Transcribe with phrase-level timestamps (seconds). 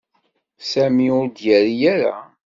[0.69, 2.13] Sami ur d-yerri ara.